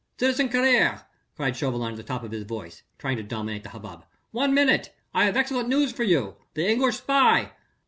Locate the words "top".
2.01-2.23